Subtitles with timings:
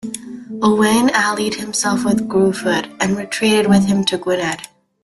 [0.63, 4.65] Owain allied himself with Gruffudd, and retreated with him to Gwynedd.